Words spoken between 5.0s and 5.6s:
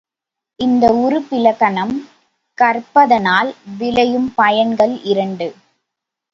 இரண்டு.